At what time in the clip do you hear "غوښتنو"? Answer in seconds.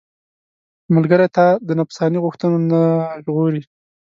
2.25-2.57